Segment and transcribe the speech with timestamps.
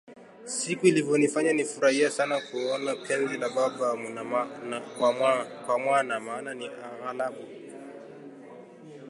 [0.45, 3.95] Siku iliyonifanya nifurahie sana na kuona penzi la baba
[5.67, 7.47] kwa mwana maana ni aghalabu